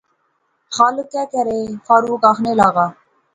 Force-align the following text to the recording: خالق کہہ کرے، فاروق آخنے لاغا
خالق 0.75 1.07
کہہ 1.13 1.29
کرے، 1.33 1.57
فاروق 1.85 2.21
آخنے 2.31 2.51
لاغا 2.59 2.87